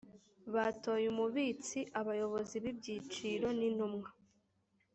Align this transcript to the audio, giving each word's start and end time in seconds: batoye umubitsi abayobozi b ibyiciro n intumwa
batoye 0.53 1.05
umubitsi 1.13 1.79
abayobozi 1.99 2.55
b 2.63 2.65
ibyiciro 2.71 3.47
n 3.57 3.61
intumwa 3.69 4.09